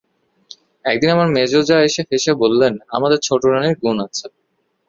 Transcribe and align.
একদিন 0.85 1.09
আমার 1.11 1.27
মেজো 1.35 1.61
জা 1.63 1.77
এসে 1.81 2.01
হেসে 2.09 2.31
বললেন, 2.43 2.73
আমাদের 2.95 3.19
ছোটোরানীর 3.27 3.75
গুণ 3.81 3.97
আছে। 4.07 4.25